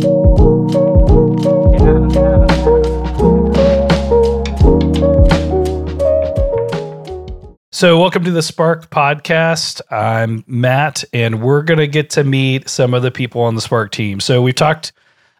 So, 0.00 0.08
welcome 7.98 8.24
to 8.24 8.30
the 8.30 8.40
SPRK 8.40 8.88
podcast. 8.88 9.82
I'm 9.90 10.42
Matt, 10.46 11.04
and 11.12 11.42
we're 11.42 11.60
going 11.60 11.80
to 11.80 11.86
get 11.86 12.08
to 12.10 12.24
meet 12.24 12.70
some 12.70 12.94
of 12.94 13.02
the 13.02 13.10
people 13.10 13.42
on 13.42 13.56
the 13.56 13.60
SPRK 13.60 13.90
team. 13.90 14.20
So, 14.20 14.40
we've 14.40 14.54
talked 14.54 14.92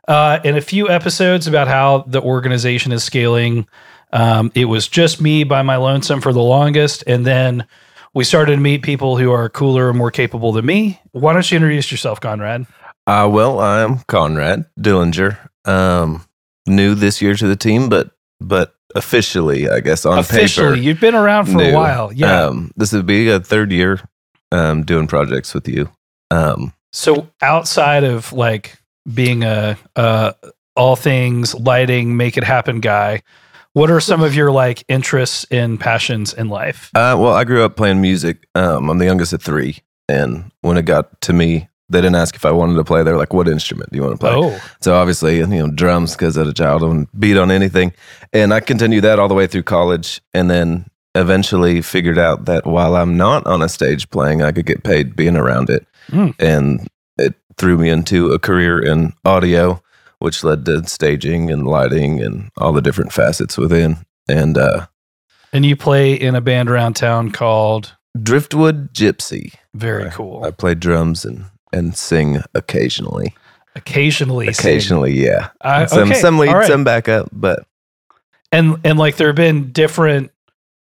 uh, 0.09 0.41
in 0.45 0.59
a 0.59 0.61
few 0.61 0.90
episodes 0.90 1.46
about 1.46 1.66
how 1.66 2.04
the 2.06 2.20
organization 2.20 2.92
is 2.92 3.02
scaling. 3.02 3.66
Um, 4.12 4.52
it 4.54 4.66
was 4.66 4.88
just 4.88 5.22
me 5.22 5.42
by 5.45 5.62
my 5.62 5.77
lonesome 5.77 6.20
for 6.20 6.34
the 6.34 6.42
longest, 6.42 7.02
and 7.06 7.24
then 7.24 7.66
we 8.12 8.24
started 8.24 8.56
to 8.56 8.61
meet 8.61 8.82
people 8.82 9.16
who 9.16 9.32
are 9.32 9.48
cooler 9.48 9.88
and 9.88 9.96
more 9.96 10.11
capable 10.11 10.52
than 10.52 10.66
me. 10.66 11.00
Why 11.12 11.32
don't 11.32 11.50
you 11.50 11.56
introduce 11.56 11.90
yourself, 11.90 12.20
Conrad? 12.20 12.66
Uh, 13.07 13.29
well, 13.30 13.61
I'm 13.61 14.01
Conrad 14.09 14.67
Dillinger. 14.79 15.36
Um, 15.64 16.25
new 16.67 16.95
this 16.95 17.21
year 17.21 17.35
to 17.35 17.46
the 17.46 17.57
team, 17.57 17.89
but 17.89 18.11
but 18.41 18.75
officially, 18.95 19.68
I 19.68 19.81
guess 19.81 20.07
on 20.07 20.18
Officially, 20.18 20.75
paper, 20.77 20.81
you've 20.82 21.00
been 21.00 21.14
around 21.14 21.46
for 21.46 21.63
a 21.63 21.72
while. 21.75 22.13
Yeah. 22.13 22.44
Um, 22.46 22.71
this 22.77 22.93
would 22.93 23.07
be 23.07 23.29
a 23.29 23.41
third 23.41 23.72
year 23.72 24.00
um, 24.53 24.82
doing 24.85 25.07
projects 25.07 25.55
with 25.55 25.68
you. 25.68 25.91
Um, 26.31 26.72
So 26.93 27.29
outside 27.43 28.05
of 28.05 28.32
like 28.32 28.79
being 29.13 29.43
a 29.44 29.77
uh 29.96 30.32
all 30.77 30.96
things 30.96 31.55
lighting, 31.55 32.17
make 32.17 32.36
it 32.36 32.44
happen 32.44 32.80
guy, 32.80 33.22
what 33.72 33.91
are 33.91 34.00
some 34.00 34.22
of 34.22 34.34
your 34.34 34.50
like 34.53 34.84
interests 34.89 35.44
and 35.50 35.78
passions 35.80 36.33
in 36.33 36.48
life? 36.48 36.91
uh, 36.94 37.17
well, 37.19 37.34
I 37.34 37.44
grew 37.44 37.64
up 37.64 37.77
playing 37.77 38.00
music. 38.00 38.47
Um, 38.55 38.89
I'm 38.89 38.98
the 38.98 39.05
youngest 39.05 39.33
of 39.33 39.42
three, 39.42 39.78
and 40.08 40.50
when 40.62 40.77
it 40.77 40.84
got 40.84 41.20
to 41.22 41.33
me, 41.33 41.69
they 41.91 42.00
didn't 42.00 42.17
ask 42.17 42.34
if 42.34 42.44
I 42.44 42.50
wanted 42.53 42.75
to 42.77 42.84
play. 42.84 43.03
They're 43.03 43.17
like, 43.19 43.34
"What 43.34 43.48
instrument 43.48 43.91
do 43.91 43.97
you 43.97 44.03
want 44.03 44.14
to 44.14 44.19
play?" 44.19 44.33
Oh, 44.34 44.58
So 44.80 44.94
obviously, 44.94 45.39
you 45.39 45.47
know, 45.47 45.69
drums 45.69 46.12
because 46.12 46.39
as 46.39 46.48
a 46.48 46.55
child, 46.55 46.83
I 46.83 46.86
would 46.86 47.08
beat 47.19 47.36
on 47.36 47.50
anything, 47.50 47.92
and 48.33 48.55
I 48.55 48.60
continued 48.60 49.05
that 49.05 49.19
all 49.19 49.28
the 49.28 49.34
way 49.34 49.46
through 49.46 49.64
college, 49.64 50.20
and 50.33 50.50
then 50.50 50.86
eventually 51.14 51.83
figured 51.83 52.18
out 52.18 52.44
that 52.46 52.66
while 52.66 52.94
I'm 52.96 53.16
not 53.16 53.44
on 53.46 53.62
a 53.62 53.68
stage 53.68 54.08
playing, 54.11 54.42
I 54.42 54.52
could 54.52 54.66
get 54.66 54.84
paid 54.84 55.16
being 55.16 55.36
around 55.36 55.68
it, 55.68 55.86
Mm. 56.11 56.34
and 56.38 56.88
it 57.18 57.34
threw 57.58 57.77
me 57.77 57.88
into 57.91 58.33
a 58.33 58.38
career 58.38 58.78
in 58.80 59.12
audio, 59.24 59.83
which 60.20 60.44
led 60.44 60.64
to 60.66 60.86
staging 60.86 61.50
and 61.50 61.66
lighting 61.66 62.20
and 62.22 62.50
all 62.56 62.72
the 62.72 62.80
different 62.80 63.12
facets 63.12 63.58
within. 63.58 63.98
And 64.28 64.56
uh, 64.56 64.86
and 65.52 65.66
you 65.66 65.74
play 65.77 66.14
in 66.14 66.36
a 66.36 66.41
band 66.41 66.70
around 66.70 66.94
town 66.94 67.33
called 67.33 67.96
Driftwood 68.22 68.94
Gypsy, 68.94 69.55
Very 69.74 70.06
I- 70.06 70.11
Cool. 70.11 70.44
I 70.44 70.52
play 70.52 70.74
drums 70.77 71.24
and 71.24 71.46
and 71.72 71.96
sing 71.96 72.42
occasionally. 72.54 73.34
occasionally, 73.76 74.52
sing. 74.52 74.66
Occasionally, 74.66 75.12
yeah. 75.12 75.50
Uh, 75.60 75.86
Some 75.86 76.10
okay, 76.10 76.20
some 76.20 76.38
lead, 76.38 76.52
right. 76.52 76.66
some 76.66 76.84
backup, 76.84 77.28
but 77.32 77.66
and 78.52 78.78
and 78.84 78.98
like 78.98 79.16
there 79.16 79.28
have 79.28 79.36
been 79.36 79.72
different 79.72 80.32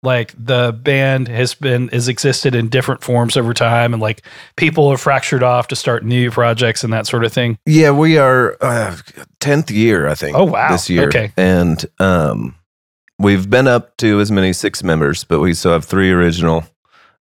like 0.03 0.33
the 0.39 0.73
band 0.73 1.27
has 1.29 1.55
been 1.55 1.89
has 1.89 2.07
existed 2.09 2.55
in 2.55 2.69
different 2.69 3.03
forms 3.03 3.37
over 3.37 3.53
time 3.53 3.93
and 3.93 4.01
like 4.01 4.23
people 4.57 4.91
have 4.91 5.01
fractured 5.01 5.43
off 5.43 5.69
to 5.69 5.77
start 5.77 6.05
new 6.05 6.31
projects 6.31 6.85
and 6.85 6.93
that 6.93 7.07
sort 7.07 7.25
of 7.25 7.33
thing 7.33 7.59
Yeah, 7.67 7.91
we 7.91 8.17
are 8.17 8.57
uh, 8.61 8.97
tenth 9.41 9.71
year, 9.71 10.07
I 10.07 10.15
think. 10.15 10.37
Oh, 10.37 10.45
wow. 10.45 10.71
this 10.71 10.89
year. 10.89 11.09
Okay. 11.09 11.33
and 11.37 11.85
um, 11.99 12.55
we've 13.19 13.51
been 13.51 13.67
up 13.67 13.97
to 13.97 14.21
as 14.21 14.31
many 14.31 14.53
six 14.53 14.85
members, 14.85 15.25
but 15.25 15.41
we 15.41 15.53
still 15.53 15.73
have 15.73 15.85
three 15.85 16.13
original. 16.13 16.65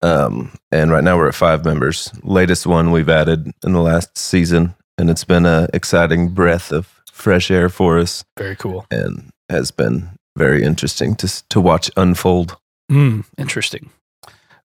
Um, 0.03 0.51
and 0.71 0.91
right 0.91 1.03
now 1.03 1.17
we're 1.17 1.27
at 1.27 1.35
five 1.35 1.63
members. 1.63 2.11
Latest 2.23 2.65
one 2.65 2.91
we've 2.91 3.09
added 3.09 3.51
in 3.63 3.73
the 3.73 3.81
last 3.81 4.17
season, 4.17 4.73
and 4.97 5.09
it's 5.09 5.23
been 5.23 5.45
a 5.45 5.67
exciting 5.73 6.29
breath 6.29 6.71
of 6.71 6.87
fresh 7.11 7.51
air 7.51 7.69
for 7.69 7.99
us, 7.99 8.23
very 8.37 8.55
cool 8.55 8.85
and 8.89 9.29
has 9.49 9.69
been 9.71 10.09
very 10.37 10.63
interesting 10.63 11.15
to 11.15 11.27
to 11.49 11.61
watch 11.61 11.91
unfold. 11.97 12.57
mm, 12.91 13.23
interesting 13.37 13.91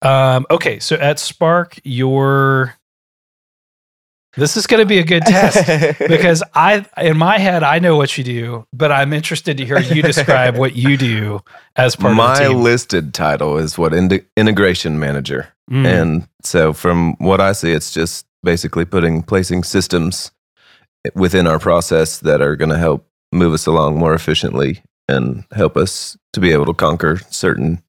um 0.02 0.46
okay 0.52 0.78
so 0.80 0.96
at 0.98 1.18
SPRK 1.18 1.80
your 1.84 2.76
this 4.36 4.58
is 4.58 4.66
going 4.68 4.80
to 4.82 4.86
be 4.86 4.98
a 5.00 5.04
good 5.04 5.24
test 5.24 5.98
because 6.00 6.44
I, 6.54 6.86
in 6.98 7.18
my 7.18 7.38
head, 7.38 7.64
I 7.64 7.80
know 7.80 7.96
what 7.98 8.18
you 8.18 8.24
do, 8.24 8.66
but 8.74 8.92
I'm 8.92 9.14
interested 9.14 9.58
to 9.58 9.66
hear 9.66 9.80
you 9.80 10.02
describe 10.02 10.58
what 10.58 10.76
you 10.76 10.98
do 10.98 11.42
as 11.76 11.96
part 11.96 12.16
my 12.16 12.42
of 12.44 12.52
team. 12.52 12.62
listed 12.64 13.14
title 13.14 13.58
is 13.58 13.78
what 13.78 13.94
ind- 13.94 14.26
integration 14.36 15.00
manager. 15.00 15.50
Mm, 15.72 15.86
And 15.86 16.28
so 16.42 16.74
from 16.74 17.16
what 17.20 17.40
I 17.40 17.52
see, 17.54 17.72
it's 17.72 17.92
just 17.92 18.26
basically 18.44 18.86
putting 18.86 19.24
placing 19.24 19.64
systems 19.64 20.32
within 21.16 21.48
our 21.48 21.60
process 21.60 22.20
that 22.20 22.42
are 22.42 22.56
going 22.56 22.70
to 22.72 22.78
help 22.78 23.08
move 23.32 23.54
us 23.54 23.66
along 23.66 23.98
more 23.98 24.14
efficiently 24.14 24.82
and 25.08 25.44
help 25.52 25.78
us 25.78 26.18
to 26.34 26.40
be 26.40 26.52
able 26.52 26.66
to 26.66 26.74
conquer 26.74 27.18
certain 27.30 27.82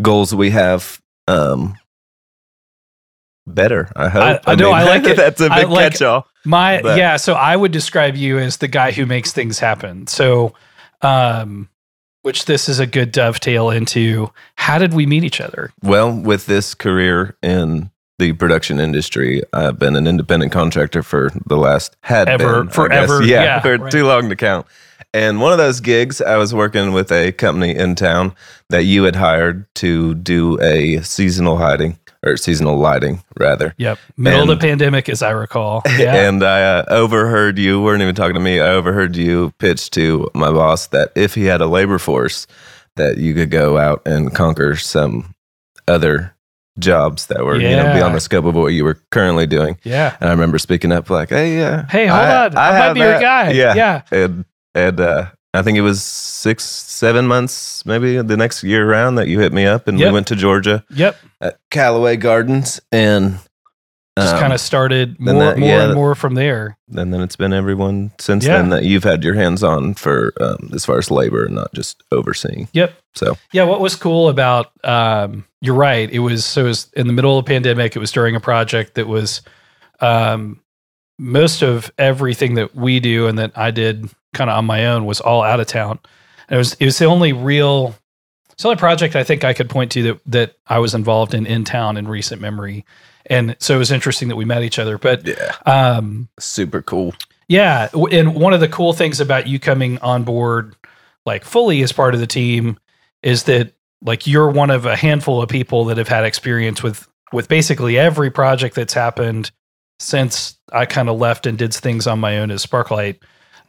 goals 0.00 0.34
we 0.34 0.50
have 0.50 1.00
um, 1.28 1.76
better. 3.54 3.90
I 3.96 4.08
hope. 4.08 4.40
I 4.46 4.54
know, 4.54 4.70
I 4.72 4.84
like 4.84 5.04
it. 5.06 5.16
That's 5.16 5.40
a 5.40 5.48
big 5.50 5.68
like- 5.68 5.92
catch-all. 5.92 6.26
my 6.44 6.80
but- 6.82 6.98
yeah. 6.98 7.16
So 7.16 7.34
I 7.34 7.56
would 7.56 7.72
describe 7.72 8.16
you 8.16 8.38
as 8.38 8.56
the 8.58 8.68
guy 8.68 8.92
who 8.92 9.06
makes 9.06 9.32
things 9.32 9.58
happen. 9.58 10.06
So, 10.06 10.54
um, 11.02 11.68
which 12.22 12.44
this 12.44 12.68
is 12.68 12.78
a 12.78 12.86
good 12.86 13.10
dovetail 13.12 13.70
into. 13.70 14.30
How 14.56 14.78
did 14.78 14.94
we 14.94 15.06
meet 15.06 15.24
each 15.24 15.40
other? 15.40 15.72
Well, 15.82 16.12
with 16.12 16.46
this 16.46 16.74
career 16.74 17.36
in 17.42 17.90
the 18.18 18.32
production 18.34 18.78
industry, 18.78 19.42
I've 19.52 19.78
been 19.78 19.96
an 19.96 20.06
independent 20.06 20.52
contractor 20.52 21.02
for 21.02 21.30
the 21.46 21.56
last 21.56 21.96
had 22.02 22.28
Ever, 22.28 22.62
been, 22.64 22.72
forever, 22.72 23.22
yeah, 23.22 23.42
yeah, 23.42 23.60
for 23.60 23.76
right. 23.76 23.90
too 23.90 24.06
long 24.06 24.28
to 24.28 24.36
count. 24.36 24.66
And 25.14 25.40
one 25.40 25.50
of 25.52 25.58
those 25.58 25.80
gigs, 25.80 26.22
I 26.22 26.36
was 26.36 26.54
working 26.54 26.92
with 26.92 27.10
a 27.12 27.32
company 27.32 27.74
in 27.74 27.96
town 27.96 28.34
that 28.70 28.84
you 28.84 29.02
had 29.02 29.16
hired 29.16 29.66
to 29.76 30.14
do 30.14 30.58
a 30.62 31.02
seasonal 31.02 31.58
hiding 31.58 31.98
or 32.24 32.36
seasonal 32.36 32.76
lighting, 32.76 33.22
rather. 33.38 33.74
Yep, 33.78 33.98
middle 34.16 34.42
of 34.42 34.48
the 34.48 34.56
pandemic, 34.56 35.08
as 35.08 35.22
I 35.22 35.30
recall. 35.30 35.82
Yeah, 35.98 36.28
And 36.28 36.42
I 36.42 36.62
uh, 36.62 36.84
overheard 36.88 37.58
you, 37.58 37.80
weren't 37.82 38.02
even 38.02 38.14
talking 38.14 38.34
to 38.34 38.40
me. 38.40 38.60
I 38.60 38.68
overheard 38.70 39.16
you 39.16 39.52
pitch 39.58 39.90
to 39.90 40.30
my 40.34 40.50
boss 40.50 40.86
that 40.88 41.12
if 41.14 41.34
he 41.34 41.44
had 41.44 41.60
a 41.60 41.66
labor 41.66 41.98
force, 41.98 42.46
that 42.96 43.18
you 43.18 43.34
could 43.34 43.50
go 43.50 43.78
out 43.78 44.02
and 44.06 44.34
conquer 44.34 44.76
some 44.76 45.34
other 45.86 46.34
jobs 46.78 47.26
that 47.26 47.44
were, 47.44 47.56
you 47.60 47.76
know, 47.76 47.92
beyond 47.92 48.14
the 48.14 48.20
scope 48.20 48.44
of 48.46 48.54
what 48.54 48.68
you 48.68 48.84
were 48.84 48.98
currently 49.10 49.46
doing. 49.46 49.78
yeah. 49.82 50.16
And 50.20 50.28
I 50.30 50.32
remember 50.32 50.58
speaking 50.58 50.90
up 50.92 51.10
like, 51.10 51.28
"Hey, 51.28 51.56
yeah, 51.56 51.86
Hey, 51.88 52.06
hold 52.06 52.20
on, 52.20 52.56
I, 52.56 52.70
might 52.70 52.76
have 52.76 52.94
be 52.94 53.00
your 53.00 53.20
guy. 53.20 53.50
Yeah, 53.50 53.74
yeah. 53.74 54.02
And 54.10 54.44
and 54.74 55.00
uh, 55.00 55.26
I 55.54 55.62
think 55.62 55.76
it 55.76 55.82
was 55.82 56.02
six, 56.02 56.64
seven 56.64 57.26
months, 57.26 57.84
maybe 57.84 58.20
the 58.22 58.36
next 58.36 58.62
year 58.64 58.88
around 58.88 59.16
that 59.16 59.28
you 59.28 59.38
hit 59.40 59.52
me 59.52 59.66
up, 59.66 59.86
and 59.86 59.98
Yep. 59.98 60.08
we 60.08 60.12
went 60.14 60.26
to 60.28 60.36
Georgia 60.36 60.82
Yep. 60.90 61.16
at 61.42 61.58
Callaway 61.70 62.16
Gardens, 62.16 62.80
and 62.90 63.38
Just 64.18 64.34
um, 64.34 64.40
kind 64.40 64.52
of 64.54 64.60
started 64.60 65.18
more, 65.20 65.34
that- 65.34 65.58
more 65.58 65.68
yeah, 65.68 65.84
and 65.84 65.94
more 65.94 66.14
from 66.14 66.34
there. 66.34 66.76
and 66.96 67.12
then 67.12 67.20
it's 67.20 67.36
been 67.36 67.52
everyone 67.52 68.12
since 68.18 68.46
Yeah. 68.46 68.56
then 68.58 68.70
that 68.70 68.84
you've 68.84 69.04
had 69.04 69.24
your 69.24 69.34
hands 69.34 69.62
on 69.62 69.92
for 69.94 70.32
um, 70.40 70.70
as 70.74 70.86
far 70.86 70.96
as 70.98 71.10
labor, 71.10 71.44
and 71.44 71.54
not 71.54 71.72
just 71.74 72.02
overseeing. 72.12 72.68
Yep. 72.72 72.92
So 73.14 73.36
Yeah, 73.52 73.64
what 73.64 73.80
was 73.80 73.94
cool 73.94 74.28
about 74.30 74.70
um, 74.84 75.44
you're 75.60 75.74
right. 75.74 76.10
It 76.10 76.20
was 76.20 76.46
so 76.46 76.62
it 76.62 76.68
was 76.68 76.88
in 76.94 77.06
the 77.08 77.12
middle 77.12 77.38
of 77.38 77.44
the 77.44 77.48
pandemic. 77.50 77.94
It 77.94 77.98
was 78.00 78.10
during 78.10 78.34
a 78.36 78.40
project 78.40 78.94
that 78.94 79.06
was 79.06 79.42
um, 80.00 80.60
most 81.18 81.62
of 81.62 81.90
everything 81.98 82.54
that 82.54 82.74
we 82.74 83.00
do 83.00 83.26
and 83.26 83.38
that 83.38 83.56
I 83.56 83.70
did 83.70 84.08
kind 84.34 84.50
of 84.50 84.56
on 84.56 84.64
my 84.64 84.86
own 84.86 85.04
was 85.04 85.20
all 85.20 85.42
out 85.42 85.60
of 85.60 85.66
town. 85.66 85.98
And 86.48 86.56
it 86.56 86.58
was 86.58 86.74
it 86.74 86.84
was 86.84 86.98
the 86.98 87.04
only 87.06 87.32
real 87.32 87.94
it's 88.50 88.62
the 88.62 88.68
only 88.68 88.78
project 88.78 89.16
I 89.16 89.24
think 89.24 89.44
I 89.44 89.54
could 89.54 89.70
point 89.70 89.92
to 89.92 90.02
that 90.02 90.20
that 90.26 90.56
I 90.66 90.78
was 90.78 90.94
involved 90.94 91.34
in 91.34 91.46
in 91.46 91.64
town 91.64 91.96
in 91.96 92.08
recent 92.08 92.40
memory. 92.40 92.84
And 93.26 93.56
so 93.60 93.76
it 93.76 93.78
was 93.78 93.92
interesting 93.92 94.28
that 94.28 94.36
we 94.36 94.44
met 94.44 94.62
each 94.62 94.78
other. 94.78 94.98
But 94.98 95.26
yeah, 95.26 95.54
um, 95.64 96.28
super 96.40 96.82
cool. 96.82 97.14
yeah, 97.46 97.88
and 98.10 98.34
one 98.34 98.52
of 98.52 98.60
the 98.60 98.68
cool 98.68 98.92
things 98.92 99.20
about 99.20 99.46
you 99.46 99.60
coming 99.60 99.98
on 99.98 100.24
board 100.24 100.74
like 101.24 101.44
fully 101.44 101.82
as 101.82 101.92
part 101.92 102.14
of 102.14 102.20
the 102.20 102.26
team 102.26 102.78
is 103.22 103.44
that 103.44 103.72
like 104.02 104.26
you're 104.26 104.50
one 104.50 104.70
of 104.70 104.86
a 104.86 104.96
handful 104.96 105.40
of 105.40 105.48
people 105.48 105.84
that 105.86 105.98
have 105.98 106.08
had 106.08 106.24
experience 106.24 106.82
with 106.82 107.08
with 107.32 107.48
basically 107.48 107.98
every 107.98 108.30
project 108.30 108.74
that's 108.74 108.92
happened 108.94 109.50
since 109.98 110.58
I 110.72 110.86
kind 110.86 111.08
of 111.08 111.18
left 111.18 111.46
and 111.46 111.56
did 111.58 111.72
things 111.74 112.06
on 112.06 112.18
my 112.20 112.38
own 112.38 112.50
as 112.50 112.64
Sparklight. 112.64 113.18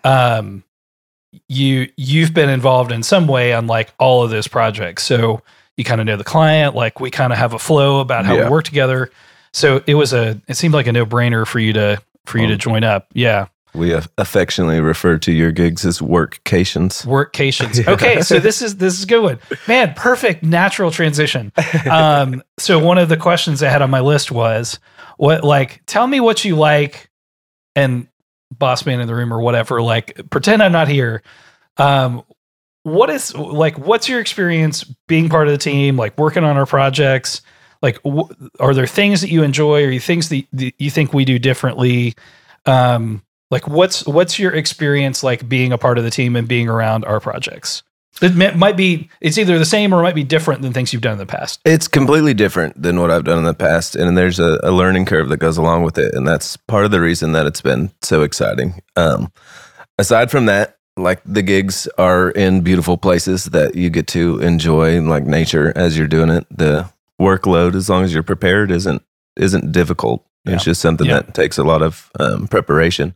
Um 0.04 0.64
you 1.48 1.90
you've 1.98 2.34
been 2.34 2.50
involved 2.50 2.92
in 2.92 3.02
some 3.04 3.28
way 3.28 3.54
on 3.54 3.66
like 3.68 3.92
all 4.00 4.24
of 4.24 4.30
those 4.30 4.48
projects. 4.48 5.04
So 5.04 5.42
you 5.78 5.84
kind 5.84 6.00
of 6.00 6.06
know 6.06 6.18
the 6.18 6.24
client, 6.24 6.76
like 6.76 7.00
we 7.00 7.10
kind 7.10 7.34
of 7.34 7.40
have 7.40 7.54
a 7.54 7.60
flow 7.60 8.00
about 8.00 8.26
how 8.26 8.36
Yeah. 8.36 8.44
we 8.46 8.50
work 8.52 8.66
together. 8.66 9.10
So 9.54 9.84
it 9.88 9.96
was 9.96 10.14
a 10.14 10.40
it 10.48 10.56
seemed 10.58 10.74
like 10.74 10.88
a 10.88 10.92
no-brainer 10.92 11.46
for 11.48 11.60
you 11.60 11.74
to 11.74 12.00
for 12.26 12.38
you 12.38 12.48
to 12.48 12.54
Um, 12.54 12.60
join 12.60 12.84
up. 12.84 13.08
Yeah. 13.14 13.48
We 13.76 13.94
affectionately 14.18 14.80
refer 14.80 15.18
to 15.18 15.32
your 15.32 15.52
gigs 15.52 15.86
as 15.86 16.00
workcations. 16.00 17.06
Workcations. 17.06 17.88
Okay, 17.94 18.22
so 18.22 18.40
this 18.40 18.62
is 18.62 18.78
this 18.78 18.98
is 18.98 19.04
a 19.04 19.08
good 19.08 19.24
one. 19.24 19.40
Man, 19.68 19.94
perfect 19.96 20.44
natural 20.44 20.92
transition. 20.92 21.52
Um, 21.90 22.44
so 22.58 22.80
one 22.80 22.98
of 22.98 23.10
the 23.10 23.18
questions 23.18 23.62
I 23.62 23.70
had 23.70 23.82
on 23.82 23.90
my 23.90 24.00
list 24.00 24.32
was 24.32 24.80
what 25.18 25.44
like 25.44 25.82
tell 25.86 26.08
me 26.08 26.20
what 26.20 26.46
you 26.46 26.56
like 26.56 27.10
and 27.76 28.08
boss 28.52 28.86
man 28.86 29.00
in 29.00 29.08
the 29.08 29.16
room 29.16 29.34
or 29.34 29.42
whatever. 29.42 29.82
Like 29.82 30.30
pretend 30.30 30.64
I'm 30.64 30.72
not 30.72 30.88
here. 30.88 31.24
Um, 31.78 32.24
what 32.84 33.10
is 33.10 33.36
like? 33.36 33.78
What's 33.78 34.08
your 34.08 34.20
experience 34.20 34.84
being 35.08 35.30
part 35.30 35.48
of 35.48 35.52
the 35.52 35.58
team? 35.58 35.98
Like 35.98 36.18
working 36.18 36.44
on 36.44 36.58
our 36.58 36.66
projects? 36.66 37.42
Like, 37.82 38.00
wh- 38.06 38.32
are 38.60 38.74
there 38.74 38.88
things 38.88 39.22
that 39.22 39.30
you 39.30 39.44
enjoy, 39.44 39.84
or 39.84 39.90
you 39.90 40.00
things 40.00 40.30
that, 40.30 40.46
that 40.54 40.74
you 40.80 40.90
think 40.90 41.14
we 41.14 41.26
do 41.26 41.38
differently? 41.38 42.16
Um, 42.66 43.22
like, 43.54 43.68
what's 43.68 44.06
what's 44.06 44.38
your 44.38 44.52
experience 44.52 45.24
like 45.24 45.48
being 45.48 45.72
a 45.72 45.78
part 45.78 45.98
of 45.98 46.04
the 46.04 46.10
team 46.10 46.36
and 46.36 46.48
being 46.48 46.68
around 46.68 47.06
our 47.06 47.22
projects? 47.22 47.84
It 48.22 48.36
may, 48.36 48.52
might 48.54 48.76
be 48.76 49.10
it's 49.22 49.38
either 49.38 49.58
the 49.58 49.66
same 49.66 49.94
or 49.94 50.00
it 50.00 50.04
might 50.04 50.16
be 50.16 50.24
different 50.24 50.62
than 50.62 50.74
things 50.74 50.92
you've 50.92 51.02
done 51.02 51.14
in 51.14 51.18
the 51.20 51.26
past. 51.26 51.60
It's 51.64 51.88
completely 51.88 52.34
different 52.34 52.82
than 52.82 53.00
what 53.00 53.10
I've 53.12 53.24
done 53.24 53.38
in 53.38 53.44
the 53.44 53.54
past, 53.54 53.96
and 53.96 54.18
there's 54.18 54.40
a, 54.40 54.60
a 54.64 54.72
learning 54.72 55.06
curve 55.06 55.30
that 55.30 55.38
goes 55.38 55.58
along 55.58 55.84
with 55.84 55.98
it, 55.98 56.14
and 56.14 56.28
that's 56.28 56.58
part 56.58 56.86
of 56.86 56.92
the 56.92 57.00
reason 57.00 57.32
that 57.32 57.46
it's 57.46 57.62
been 57.62 57.92
so 58.02 58.24
exciting. 58.24 58.82
Um, 58.96 59.32
aside 59.98 60.30
from 60.30 60.48
that, 60.48 60.78
like 60.98 61.22
the 61.26 61.42
gigs 61.42 61.88
are 61.98 62.32
in 62.32 62.62
beautiful 62.62 62.98
places 62.98 63.46
that 63.46 63.76
you 63.76 63.90
get 63.90 64.08
to 64.08 64.40
enjoy, 64.40 65.00
like 65.02 65.26
nature 65.26 65.72
as 65.76 65.98
you're 65.98 66.08
doing 66.08 66.30
it. 66.30 66.46
The 66.50 66.90
workload, 67.22 67.76
as 67.76 67.90
long 67.90 68.04
as 68.04 68.14
you're 68.14 68.24
prepared, 68.24 68.72
isn't 68.72 69.02
isn't 69.36 69.72
difficult. 69.72 70.26
It's 70.46 70.64
just 70.64 70.82
something 70.82 71.08
Yeah. 71.08 71.22
that 71.22 71.34
takes 71.34 71.58
a 71.58 71.64
lot 71.64 71.82
of 71.82 72.10
um, 72.20 72.48
preparation. 72.48 73.16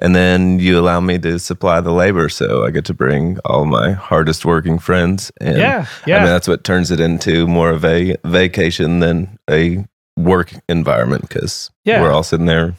And 0.00 0.14
then 0.14 0.60
you 0.60 0.78
allow 0.78 1.00
me 1.00 1.18
to 1.18 1.40
supply 1.40 1.80
the 1.80 1.90
labor, 1.90 2.28
so 2.28 2.64
I 2.64 2.70
get 2.70 2.84
to 2.84 2.94
bring 2.94 3.38
all 3.44 3.64
my 3.64 3.90
hardest 3.90 4.44
working 4.44 4.78
friends. 4.78 5.32
And 5.40 5.58
yeah, 5.58 5.86
I 5.88 6.08
yeah. 6.08 6.18
mean, 6.18 6.26
that's 6.26 6.46
what 6.46 6.62
turns 6.62 6.92
it 6.92 7.00
into 7.00 7.48
more 7.48 7.70
of 7.70 7.84
a 7.84 8.14
vacation 8.24 9.00
than 9.00 9.40
a 9.50 9.84
work 10.16 10.52
environment 10.68 11.22
because 11.22 11.70
Yeah. 11.84 12.00
we're 12.00 12.12
all 12.12 12.22
sitting 12.22 12.46
there 12.46 12.74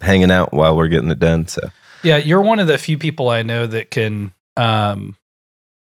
hanging 0.00 0.30
out 0.30 0.54
while 0.54 0.74
we're 0.74 0.88
getting 0.88 1.10
it 1.10 1.18
done. 1.18 1.46
So 1.48 1.68
Yeah, 2.02 2.16
you're 2.16 2.40
one 2.40 2.60
of 2.60 2.66
the 2.66 2.78
few 2.78 2.96
people 2.96 3.28
I 3.28 3.42
know 3.42 3.66
that 3.66 3.90
can 3.90 4.32
um 4.56 5.16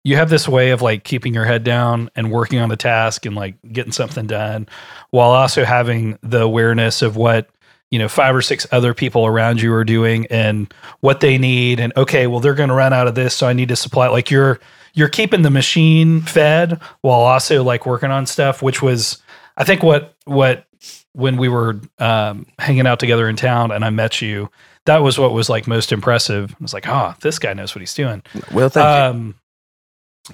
you 0.05 0.17
have 0.17 0.31
this 0.31 0.49
way 0.49 0.71
of 0.71 0.83
like 0.83 1.05
keeping 1.05 1.35
your 1.35 1.45
head 1.45 1.65
down 1.65 2.11
and 2.17 2.31
working 2.31 2.59
on 2.59 2.69
the 2.69 2.77
task 2.77 3.27
and 3.27 3.37
like 3.37 3.55
getting 3.73 3.93
something 3.93 4.27
done 4.27 4.69
while 5.11 5.31
also 5.31 5.65
having 5.65 6.19
the 6.23 6.41
awareness 6.41 7.03
of 7.03 7.17
what 7.17 7.51
you 7.91 7.99
know 7.99 8.09
five 8.09 8.35
or 8.35 8.43
six 8.43 8.67
other 8.73 8.95
people 8.95 9.27
around 9.27 9.61
you 9.61 9.73
are 9.73 9.85
doing 9.85 10.27
and 10.27 10.73
what 11.01 11.21
they 11.21 11.39
need 11.39 11.81
and 11.81 11.93
okay 11.97 12.27
well 12.27 12.41
they're 12.41 12.55
going 12.55 12.69
to 12.69 12.75
run 12.75 12.93
out 12.93 13.07
of 13.07 13.15
this 13.15 13.35
so 13.35 13.47
i 13.47 13.53
need 13.53 13.69
to 13.69 13.77
supply 13.77 14.09
like 14.09 14.31
you're 14.31 14.61
you're 14.95 15.09
keeping 15.09 15.43
the 15.43 15.51
machine 15.51 16.21
fed 16.21 16.81
while 17.03 17.21
also 17.21 17.63
like 17.63 17.87
working 17.87 18.11
on 18.11 18.27
stuff 18.27 18.63
which 18.63 18.81
was 18.81 19.23
i 19.57 19.65
think 19.65 19.83
what 19.83 20.15
what 20.25 20.67
when 21.13 21.37
we 21.37 21.49
were 21.49 21.81
um, 21.99 22.47
hanging 22.61 22.87
out 22.87 23.01
together 23.01 23.29
in 23.29 23.35
town 23.35 23.73
and 23.73 23.85
i 23.85 23.91
met 23.91 24.23
you 24.23 24.49
that 24.87 24.99
was 24.99 25.19
what 25.19 25.33
was 25.33 25.49
like 25.49 25.67
most 25.67 25.93
impressive. 25.93 26.53
I 26.53 26.57
was 26.63 26.73
like, 26.73 26.89
oh, 26.89 27.15
this 27.21 27.39
guy 27.39 27.53
knows 27.53 27.75
what 27.75 27.81
he's 27.81 27.95
doing. 27.95 28.23
well, 28.53 28.69
thank 28.69 28.85
you. 29.15 29.35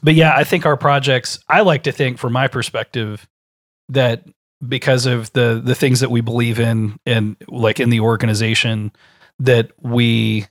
But 0.02 0.14
yeah, 0.14 0.34
I 0.34 0.44
think 0.44 0.66
our 0.66 0.76
projects. 0.76 1.38
I 1.48 1.60
like 1.62 1.84
to 1.84 1.92
think, 1.92 2.18
from 2.18 2.32
my 2.32 2.48
perspective, 2.48 3.26
that 3.88 4.24
because 4.66 5.06
of 5.06 5.32
the 5.32 5.60
the 5.62 5.74
things 5.74 6.00
that 6.00 6.10
we 6.10 6.20
believe 6.20 6.58
in 6.58 6.98
and 7.06 7.36
like 7.48 7.80
in 7.80 7.90
the 7.90 8.00
organization, 8.00 8.92
that 9.38 9.70
we 9.80 10.46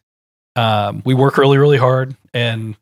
um, 0.56 1.02
we 1.06 1.14
work 1.14 1.38
really 1.38 1.58
really 1.58 1.78
hard 1.78 2.16
and. 2.34 2.76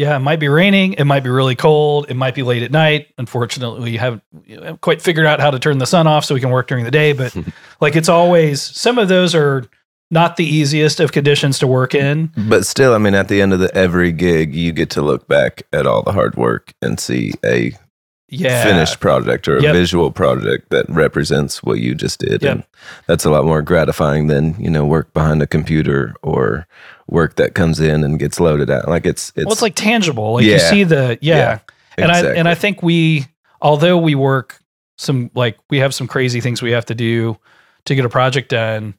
Yeah, 0.00 0.14
it 0.14 0.20
might 0.20 0.38
be 0.38 0.46
raining. 0.46 0.92
It 0.92 1.06
might 1.06 1.24
be 1.24 1.30
really 1.30 1.56
cold. 1.56 2.06
It 2.08 2.14
might 2.14 2.36
be 2.36 2.44
late 2.44 2.62
at 2.62 2.70
night. 2.70 3.08
Unfortunately, 3.18 3.80
we 3.80 3.96
haven't 3.96 4.22
you 4.44 4.54
know, 4.54 4.62
haven't 4.62 4.80
quite 4.80 5.02
figured 5.02 5.26
out 5.26 5.40
how 5.40 5.50
to 5.50 5.58
turn 5.58 5.78
the 5.78 5.86
sun 5.86 6.06
off 6.06 6.24
so 6.24 6.36
we 6.36 6.40
can 6.40 6.50
work 6.50 6.68
during 6.68 6.84
the 6.84 6.92
day. 6.92 7.12
But 7.12 7.36
like, 7.80 7.96
it's 7.96 8.08
always 8.08 8.62
some 8.62 8.96
of 8.96 9.08
those 9.08 9.34
are 9.34 9.68
not 10.10 10.36
the 10.36 10.44
easiest 10.44 11.00
of 11.00 11.12
conditions 11.12 11.58
to 11.58 11.66
work 11.66 11.94
in. 11.94 12.30
But 12.48 12.66
still, 12.66 12.94
I 12.94 12.98
mean, 12.98 13.14
at 13.14 13.28
the 13.28 13.42
end 13.42 13.52
of 13.52 13.60
the 13.60 13.74
every 13.74 14.12
gig, 14.12 14.54
you 14.54 14.72
get 14.72 14.90
to 14.90 15.02
look 15.02 15.28
back 15.28 15.62
at 15.72 15.86
all 15.86 16.02
the 16.02 16.12
hard 16.12 16.34
work 16.36 16.72
and 16.80 16.98
see 16.98 17.34
a 17.44 17.72
Yeah, 18.30 18.62
finished 18.64 19.00
project 19.00 19.48
or 19.48 19.58
a 19.58 19.62
Yep. 19.62 19.74
visual 19.74 20.10
project 20.10 20.70
that 20.70 20.88
represents 20.88 21.62
what 21.62 21.78
you 21.80 21.94
just 21.94 22.20
did. 22.20 22.42
Yep. 22.42 22.52
And 22.52 22.64
that's 23.06 23.24
a 23.24 23.30
lot 23.30 23.44
more 23.44 23.62
gratifying 23.62 24.26
than, 24.28 24.54
you 24.58 24.70
know, 24.70 24.84
work 24.84 25.12
behind 25.14 25.42
a 25.42 25.46
computer 25.46 26.14
or 26.22 26.66
work 27.06 27.36
that 27.36 27.54
comes 27.54 27.80
in 27.80 28.04
and 28.04 28.18
gets 28.18 28.38
loaded 28.38 28.70
out. 28.70 28.88
Like 28.88 29.06
it's, 29.06 29.32
it's, 29.34 29.46
well, 29.46 29.52
it's 29.52 29.62
like 29.62 29.74
tangible. 29.74 30.34
Like 30.34 30.44
you 30.44 30.58
see 30.58 30.84
the 30.84 31.18
yeah, 31.20 31.36
Yeah, 31.36 31.58
and 31.98 32.12
I 32.12 32.20
and 32.34 32.48
I 32.48 32.54
think 32.54 32.82
we, 32.82 33.26
although 33.62 33.96
we 33.98 34.14
work 34.14 34.62
some 34.96 35.30
like 35.34 35.56
we 35.70 35.78
have 35.78 35.94
some 35.94 36.06
crazy 36.06 36.40
things 36.40 36.60
we 36.60 36.72
have 36.72 36.86
to 36.86 36.94
do 36.94 37.38
to 37.84 37.94
get 37.94 38.04
a 38.04 38.08
project 38.10 38.50
done. 38.50 38.94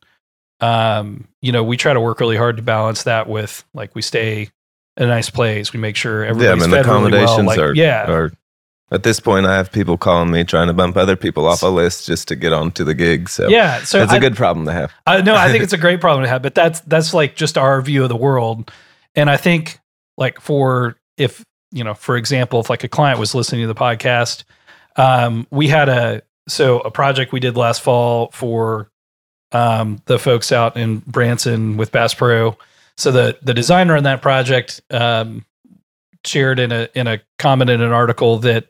Um, 0.61 1.27
you 1.41 1.51
know, 1.51 1.63
we 1.63 1.77
try 1.77 1.93
to 1.93 2.01
work 2.01 2.19
really 2.19 2.37
hard 2.37 2.57
to 2.57 2.63
balance 2.63 3.03
that 3.03 3.29
with 3.29 3.63
like 3.73 3.95
we 3.95 4.01
stay 4.01 4.49
in 4.97 5.03
a 5.03 5.07
nice 5.07 5.29
place. 5.29 5.73
We 5.73 5.79
make 5.79 5.95
sure 5.95 6.21
yeah, 6.21 6.27
I 6.27 6.29
everybody's 6.31 6.61
mean, 6.61 6.71
fed 6.71 6.85
really 6.85 6.87
well. 6.87 6.97
accommodations 6.97 7.47
Like, 7.47 7.59
are, 7.59 7.73
yeah, 7.73 8.11
are, 8.11 8.31
at 8.91 9.03
this 9.03 9.19
point, 9.19 9.45
I 9.45 9.55
have 9.55 9.71
people 9.71 9.97
calling 9.97 10.31
me 10.31 10.43
trying 10.43 10.67
to 10.67 10.73
bump 10.73 10.97
other 10.97 11.15
people 11.15 11.45
off 11.47 11.61
a 11.61 11.67
list 11.67 12.07
just 12.07 12.27
to 12.29 12.35
get 12.35 12.53
onto 12.53 12.83
the 12.83 12.95
gig. 12.95 13.29
So 13.29 13.47
yeah. 13.47 13.83
So 13.83 14.01
it's 14.01 14.13
a 14.13 14.19
good 14.19 14.35
problem 14.35 14.65
to 14.65 14.73
have. 14.73 14.91
I 15.05 15.21
no, 15.21 15.35
I 15.35 15.51
think 15.51 15.63
it's 15.63 15.73
a 15.73 15.77
great 15.85 16.01
problem 16.01 16.23
to 16.23 16.29
have, 16.29 16.41
but 16.41 16.55
that's 16.55 16.81
that's 16.81 17.13
like 17.13 17.35
just 17.35 17.57
our 17.57 17.81
view 17.81 18.03
of 18.03 18.09
the 18.09 18.15
world. 18.15 18.71
And 19.15 19.29
I 19.29 19.37
think 19.37 19.79
like 20.17 20.39
for 20.41 20.97
if 21.17 21.43
you 21.71 21.83
know, 21.83 21.93
for 21.93 22.17
example, 22.17 22.59
if 22.59 22.69
like 22.69 22.83
a 22.83 22.87
client 22.87 23.19
was 23.19 23.35
listening 23.35 23.61
to 23.61 23.67
the 23.67 23.75
podcast, 23.75 24.43
um, 24.95 25.45
we 25.51 25.67
had 25.67 25.87
a 25.87 26.23
so 26.47 26.79
a 26.79 26.89
project 26.89 27.31
we 27.31 27.39
did 27.39 27.55
last 27.55 27.81
fall 27.81 28.31
for 28.33 28.89
um, 29.51 30.01
the 30.05 30.19
folks 30.19 30.51
out 30.51 30.77
in 30.77 30.99
Branson 31.07 31.77
with 31.77 31.91
Bass 31.91 32.13
Pro. 32.13 32.57
So 32.97 33.11
the 33.11 33.37
the 33.41 33.53
designer 33.53 33.95
on 33.95 34.03
that 34.03 34.21
project 34.21 34.81
um, 34.91 35.45
shared 36.25 36.59
in 36.59 36.71
a 36.71 36.89
in 36.95 37.07
a 37.07 37.21
comment 37.37 37.69
in 37.69 37.81
an 37.81 37.91
article 37.91 38.39
that 38.39 38.65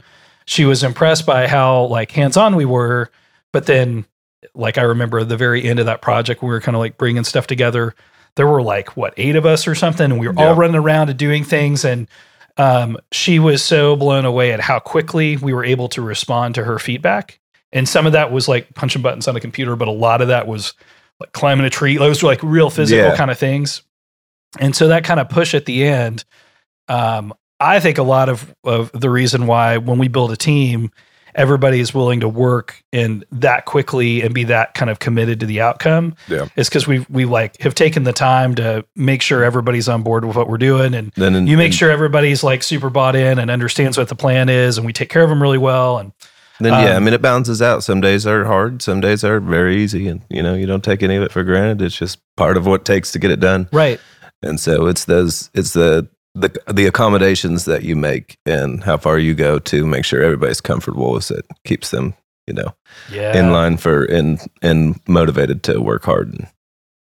she 0.46 0.66
was 0.66 0.84
impressed 0.84 1.26
by 1.26 1.48
how 1.48 1.86
like 1.86 2.12
hands 2.12 2.38
on 2.38 2.56
we 2.56 2.66
were, 2.66 3.10
but 3.52 3.66
then 3.66 4.06
like 4.56 4.78
I 4.78 4.84
remember 4.84 5.24
the 5.24 5.38
very 5.38 5.64
end 5.64 5.80
of 5.80 5.86
that 5.88 6.02
project, 6.02 6.42
we 6.42 6.50
were 6.50 6.62
kind 6.62 6.76
of 6.76 6.80
like 6.80 6.98
bringing 6.98 7.24
stuff 7.24 7.46
together. 7.48 7.94
There 8.36 8.48
were 8.48 8.62
like 8.62 8.96
what 8.96 9.14
eight 9.18 9.36
of 9.36 9.46
us 9.46 9.68
or 9.68 9.76
something, 9.76 10.12
and 10.12 10.20
we 10.20 10.28
were 10.28 10.34
Yeah. 10.38 10.48
all 10.50 10.56
running 10.56 10.76
around 10.78 11.10
and 11.10 11.20
doing 11.20 11.44
things. 11.44 11.84
And 11.84 12.08
um, 12.58 12.98
she 13.12 13.40
was 13.40 13.64
so 13.64 13.96
blown 13.96 14.26
away 14.26 14.52
at 14.52 14.60
how 14.60 14.80
quickly 14.80 15.38
we 15.38 15.54
were 15.54 15.64
able 15.66 15.90
to 15.90 16.02
respond 16.02 16.56
to 16.56 16.64
her 16.64 16.78
feedback. 16.80 17.39
And 17.72 17.88
some 17.88 18.06
of 18.06 18.14
that 18.14 18.32
was 18.32 18.48
like 18.48 18.74
punching 18.74 19.02
buttons 19.02 19.28
on 19.28 19.36
a 19.36 19.40
computer, 19.40 19.76
but 19.76 19.88
a 19.88 19.92
lot 19.92 20.22
of 20.22 20.28
that 20.30 20.48
was 20.48 20.74
like 21.20 21.32
climbing 21.34 21.66
a 21.66 21.70
tree. 21.70 21.98
Those 21.98 22.24
were 22.24 22.30
like 22.30 22.42
real 22.44 22.70
physical 22.70 23.06
Yeah. 23.06 23.16
kind 23.16 23.30
of 23.30 23.38
things. 23.38 23.84
And 24.60 24.76
so 24.76 24.88
that 24.88 25.04
kind 25.04 25.20
of 25.20 25.30
push 25.30 25.54
at 25.54 25.66
the 25.66 25.84
end, 25.84 26.24
um, 26.88 27.34
I 27.60 27.80
think 27.80 27.98
a 27.98 28.04
lot 28.04 28.30
of, 28.30 28.56
of 28.64 28.92
the 28.94 29.10
reason 29.10 29.46
why 29.46 29.78
when 29.78 30.00
we 30.00 30.08
build 30.08 30.32
a 30.32 30.38
team, 30.38 30.92
everybody 31.36 31.80
is 31.80 31.94
willing 31.94 32.22
to 32.22 32.28
work 32.28 32.82
and 32.92 33.24
that 33.32 33.66
quickly 33.66 34.22
and 34.24 34.34
be 34.34 34.46
that 34.46 34.74
kind 34.74 34.90
of 34.90 34.98
committed 34.98 35.40
to 35.42 35.46
the 35.46 35.62
outcome 35.62 36.16
Yeah. 36.28 36.48
is 36.56 36.68
because 36.70 36.88
we 36.88 37.06
we 37.10 37.26
like 37.26 37.62
have 37.62 37.76
taken 37.76 38.04
the 38.04 38.14
time 38.14 38.56
to 38.56 38.84
make 38.96 39.22
sure 39.22 39.44
everybody's 39.44 39.88
on 39.88 40.02
board 40.02 40.26
with 40.26 40.36
what 40.36 40.50
we're 40.50 40.58
doing 40.58 40.96
and 40.96 41.12
Then 41.16 41.36
in- 41.36 41.46
you 41.46 41.56
make 41.56 41.68
in- 41.68 41.72
sure 41.74 41.92
everybody's 41.92 42.44
like 42.44 42.64
super 42.64 42.90
bought 42.90 43.16
in 43.16 43.38
and 43.38 43.52
understands 43.52 43.96
what 43.96 44.08
the 44.08 44.16
plan 44.16 44.50
is 44.50 44.78
and 44.80 44.88
we 44.88 44.92
take 44.92 45.10
care 45.10 45.22
of 45.24 45.30
them 45.30 45.40
really 45.42 45.60
well 45.60 46.00
and 46.00 46.14
Then 46.60 46.74
yeah, 46.74 46.94
I 46.94 46.96
Um, 46.98 47.06
mean 47.06 47.14
it 47.14 47.22
balances 47.22 47.62
out. 47.62 47.84
Some 47.84 48.02
days 48.02 48.28
are 48.28 48.44
hard, 48.46 48.82
some 48.82 49.00
days 49.00 49.24
are 49.24 49.40
very 49.40 49.78
easy, 49.82 50.08
and 50.08 50.22
you 50.30 50.44
know 50.44 50.54
you 50.56 50.66
don't 50.66 50.84
take 50.84 51.02
any 51.04 51.16
of 51.16 51.24
it 51.24 51.32
for 51.32 51.44
granted. 51.44 51.82
It's 51.82 51.96
just 51.98 52.20
part 52.36 52.58
of 52.58 52.66
what 52.66 52.82
it 52.82 52.86
takes 52.86 53.12
to 53.14 53.20
get 53.20 53.32
it 53.32 53.40
done. 53.40 53.68
right 53.72 54.00
And 54.44 54.60
so 54.60 54.88
it's 54.88 55.06
those, 55.06 55.50
it's 55.54 55.74
the 55.74 56.08
the 56.36 56.50
the 56.72 56.86
accommodations 56.86 57.66
that 57.66 57.84
you 57.84 57.96
make 57.96 58.38
and 58.46 58.84
how 58.84 58.98
far 58.98 59.18
you 59.20 59.34
go 59.34 59.58
to 59.60 59.86
make 59.86 60.06
sure 60.06 60.22
everybody's 60.22 60.62
comfortable 60.62 61.12
with 61.14 61.32
it 61.32 61.46
keeps 61.66 61.90
them, 61.92 62.14
you 62.48 62.54
know, 62.54 62.74
yeah 63.12 63.38
in 63.38 63.52
line 63.52 63.78
for 63.78 64.04
and 64.06 64.40
and 64.62 65.00
motivated 65.08 65.64
to 65.64 65.80
work 65.82 66.04
hard 66.06 66.28
and, 66.34 66.48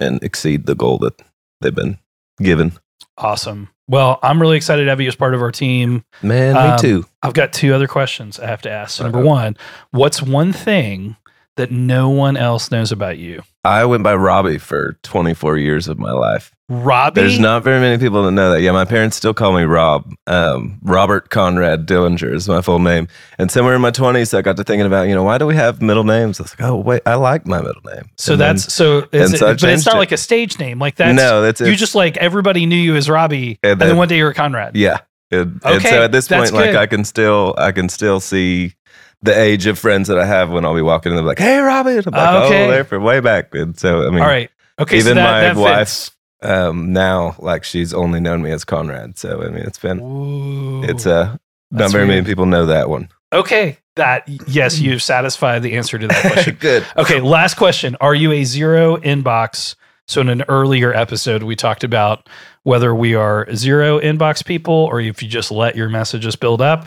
and 0.01 0.23
exceed 0.23 0.67
the 0.67 0.75
goal 0.75 0.99
that 0.99 1.21
they've 1.61 1.75
been 1.75 1.99
given. 2.43 2.73
awesome 3.19 3.69
well 3.89 4.19
i'm 4.23 4.41
really 4.41 4.57
excited 4.57 4.85
to 4.85 4.91
have 4.91 5.01
you 5.01 5.09
as 5.09 5.17
part 5.17 5.35
of 5.35 5.43
our 5.43 5.51
team. 5.53 6.05
Man, 6.23 6.57
Um, 6.57 6.73
me 6.73 6.79
too. 6.79 7.05
i've 7.23 7.35
got 7.35 7.53
two 7.53 7.75
other 7.75 7.89
questions 7.89 8.39
i 8.41 8.47
have 8.47 8.63
to 8.63 8.71
ask. 8.71 8.97
So 8.97 9.05
number 9.05 9.23
one 9.23 9.57
what's 9.91 10.23
one 10.23 10.53
thing 10.53 11.17
that 11.57 11.71
no 11.71 12.09
one 12.09 12.37
else 12.37 12.71
knows 12.71 12.93
about 12.93 13.19
you 13.19 13.43
I 13.65 13.85
went 13.85 14.03
by 14.03 14.15
Robbie 14.17 14.59
for 14.59 14.99
24 15.05 15.57
years 15.57 15.87
of 15.87 15.97
my 15.97 16.11
life. 16.11 16.51
robbie 16.69 17.21
There's 17.21 17.39
not 17.39 17.63
very 17.63 17.79
many 17.81 17.97
people 17.97 18.25
that 18.25 18.33
know 18.33 18.51
that. 18.53 18.61
Yeah, 18.61 18.73
my 18.73 18.85
parents 18.85 19.17
still 19.17 19.33
call 19.35 19.53
me 19.53 19.63
Rob. 19.63 20.13
Um, 20.27 20.81
Robert 20.83 21.31
Conrad 21.31 21.87
Dillinger 21.87 22.35
is 22.35 22.49
my 22.49 22.61
full 22.61 22.81
name. 22.81 23.07
And 23.39 23.53
somewhere 23.53 23.77
in 23.77 23.81
my 23.81 23.93
20s, 23.93 24.37
I 24.37 24.43
got 24.43 24.57
to 24.57 24.65
thinking 24.65 24.87
about, 24.87 25.07
you 25.07 25.15
know, 25.15 25.23
why 25.23 25.39
do 25.39 25.47
we 25.47 25.55
have 25.55 25.81
middle 25.81 26.03
names? 26.03 26.41
I 26.41 26.43
was 26.43 26.59
like, 26.59 26.69
oh, 26.69 26.77
wait, 26.77 27.03
I 27.07 27.15
like 27.15 27.47
my 27.47 27.59
middle 27.61 27.83
name. 27.85 28.11
so 28.19 28.33
And 28.33 28.41
then- 28.41 28.57
that's 28.57 28.73
so, 28.75 29.07
it's, 29.13 29.31
and 29.31 29.39
so 29.39 29.55
but 29.55 29.63
it's 29.63 29.87
not 29.87 29.95
it. 29.95 29.99
like 29.99 30.13
a 30.13 30.17
stage 30.17 30.59
name 30.59 30.81
like 30.81 30.97
that's 30.97 31.17
no, 31.17 31.43
that's 31.43 31.61
you 31.61 31.77
just 31.77 31.95
like 31.95 32.17
everybody 32.17 32.67
knew 32.67 32.75
you 32.77 32.97
as 32.97 33.09
robbie 33.09 33.61
and, 33.63 33.73
And 33.73 33.81
then 33.81 33.89
then- 33.91 33.97
one 33.97 34.09
day 34.09 34.17
you 34.19 34.25
were 34.25 34.35
conrad 34.35 34.75
yeah. 34.77 34.99
And, 35.31 35.61
and 35.65 35.77
Okay, 35.77 35.89
so 35.89 36.03
at 36.05 36.13
this 36.13 36.29
point, 36.29 36.53
like 36.53 36.73
good. 36.73 36.77
I 36.77 36.85
can 36.87 37.05
still, 37.05 37.55
I 37.57 37.73
can 37.73 37.89
still 37.89 38.21
see 38.21 38.75
the 39.23 39.39
age 39.39 39.67
of 39.67 39.79
friends 39.79 40.09
that 40.09 40.19
I 40.19 40.25
have 40.27 40.51
when 40.51 40.65
I'll 40.65 40.75
be 40.75 40.83
walking 40.83 41.13
and 41.13 41.19
they're 41.19 41.25
like, 41.27 41.39
hey, 41.39 41.59
Robbie. 41.59 41.97
And 41.99 42.07
I'm 42.09 42.13
like, 42.13 42.45
Okay. 42.47 42.67
oh, 42.67 42.71
they're 42.71 42.85
from 42.85 43.03
way 43.05 43.21
back. 43.21 43.55
And 43.55 43.79
so, 43.79 44.07
I 44.07 44.11
mean, 44.11 44.21
all 44.21 44.29
right 44.29 44.51
okay 44.79 44.97
even 44.97 45.11
so 45.11 45.15
that, 45.15 45.31
my 45.33 45.41
that 45.41 45.57
wife, 45.57 46.11
um, 46.43 46.93
now 46.93 47.37
like 47.39 47.63
she's 47.63 47.95
only 47.95 48.21
known 48.21 48.43
me 48.43 48.51
as 48.51 48.65
Conrad. 48.65 49.19
So 49.19 49.43
I 49.43 49.49
mean, 49.49 49.63
it's 49.65 49.79
been 49.79 50.01
Ooh. 50.01 50.83
it's 50.85 51.07
uh, 51.07 51.37
not 51.71 51.91
very 51.93 52.07
many 52.07 52.25
people 52.25 52.47
know 52.47 52.67
that 52.67 52.89
one. 52.89 53.09
okay. 53.33 53.79
That 53.97 54.27
yes, 54.49 54.79
you've 54.79 55.03
satisfied 55.03 55.63
the 55.63 55.75
answer 55.77 55.99
to 55.99 56.09
that 56.09 56.33
question. 56.33 56.57
Good. 56.61 56.87
Okay, 56.97 57.21
last 57.21 57.59
question. 57.59 57.95
Are 58.01 58.15
you 58.15 58.33
a 58.33 58.43
zero 58.45 58.97
inbox? 58.97 59.75
So 60.09 60.23
in 60.23 60.31
an 60.31 60.45
earlier 60.49 60.95
episode, 60.95 61.43
we 61.43 61.57
talked 61.57 61.85
about 61.85 62.27
whether 62.63 62.95
we 62.95 63.15
are 63.15 63.47
zero 63.55 64.01
inbox 64.01 64.43
people 64.47 64.73
or 64.73 64.99
if 64.99 65.23
you 65.23 65.29
just 65.29 65.51
let 65.51 65.77
your 65.77 65.91
messages 65.91 66.37
build 66.37 66.63
up. 66.63 66.87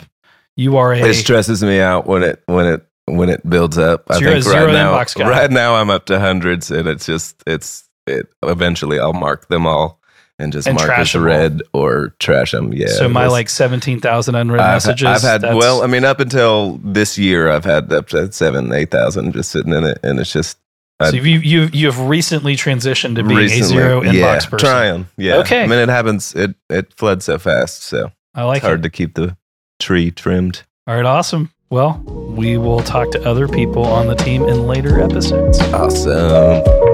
You 0.56 0.76
are 0.78 0.92
a 0.92 0.98
It 0.98 1.14
stresses 1.14 1.62
me 1.62 1.80
out 1.80 2.06
when 2.06 2.22
it 2.22 2.42
when 2.46 2.66
it 2.66 2.86
when 3.06 3.28
it 3.28 3.48
builds 3.48 3.78
up. 3.78 4.04
So 4.12 4.18
you're 4.18 4.32
a 4.36 4.42
zero 4.42 4.66
right 4.66 4.72
now, 4.72 4.92
inbox 4.94 5.14
guy. 5.14 5.28
right 5.28 5.50
now 5.50 5.74
I'm 5.76 5.90
up 5.90 6.06
to 6.06 6.18
hundreds, 6.18 6.70
and 6.70 6.88
it's 6.88 7.06
just 7.06 7.42
it's 7.46 7.88
it. 8.06 8.28
Eventually, 8.42 8.98
I'll 8.98 9.12
mark 9.12 9.48
them 9.48 9.66
all 9.66 10.00
and 10.38 10.52
just 10.52 10.66
And 10.66 10.76
mark 10.76 10.90
as 10.90 11.14
read 11.14 11.62
or 11.72 12.14
trash 12.18 12.52
them. 12.52 12.72
Yeah. 12.72 12.88
so 12.88 13.08
my 13.08 13.24
this- 13.24 13.32
like 13.32 13.48
seventeen 13.48 14.00
thousand 14.00 14.34
unread 14.34 14.60
I've, 14.60 14.74
messages. 14.76 15.06
I've 15.06 15.22
had 15.42 15.54
well, 15.54 15.82
I 15.82 15.86
mean, 15.86 16.04
up 16.04 16.20
until 16.20 16.78
this 16.82 17.16
year, 17.18 17.50
I've 17.50 17.64
had 17.64 17.92
up 17.92 18.08
to 18.08 18.32
seven, 18.32 18.72
eight 18.72 18.90
thousand 18.90 19.32
just 19.32 19.50
sitting 19.50 19.72
in 19.72 19.84
it, 19.84 19.98
and 20.02 20.18
it's 20.18 20.32
just 20.32 20.58
so 21.02 21.10
you 21.10 21.38
you 21.40 21.68
you 21.72 21.86
have 21.86 22.00
recently 22.08 22.56
transitioned 22.56 23.16
to 23.16 23.22
being 23.22 23.36
recently, 23.36 23.60
a 23.60 23.64
zero 23.64 24.00
inbox 24.00 24.14
yeah, 24.14 24.38
person. 24.46 24.58
trying. 24.58 25.06
Yeah. 25.18 25.36
Okay. 25.36 25.64
I 25.64 25.66
mean, 25.66 25.78
it 25.78 25.90
happens. 25.90 26.34
It 26.34 26.54
it 26.70 26.94
floods 26.94 27.26
so 27.26 27.38
fast, 27.38 27.82
so 27.82 28.10
I 28.34 28.44
like 28.44 28.58
it's 28.58 28.66
hard 28.66 28.80
it. 28.80 28.82
to 28.84 28.90
keep 28.90 29.14
the 29.14 29.36
tree 29.78 30.10
trimmed. 30.10 30.62
All 30.86 30.94
right, 30.96 31.04
awesome. 31.04 31.50
Well, 31.68 31.98
we 32.36 32.58
will 32.58 32.80
talk 32.80 33.10
to 33.12 33.28
other 33.28 33.48
people 33.48 33.84
on 33.84 34.06
the 34.06 34.14
team 34.14 34.44
in 34.44 34.66
later 34.66 35.00
episodes. 35.00 35.58
Awesome. 35.72 36.85